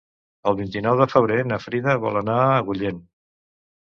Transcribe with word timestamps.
El 0.51 0.55
vint-i-nou 0.61 0.95
de 1.01 1.07
febrer 1.11 1.37
na 1.49 1.61
Frida 1.65 1.97
vol 2.07 2.19
anar 2.23 2.39
a 2.47 2.59
Agullent. 2.63 3.07